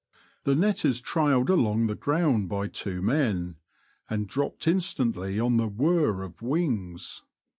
[0.45, 3.57] The net is trailed along the ground by two men,
[4.09, 7.21] and dropped in stantly on the whirr of wings.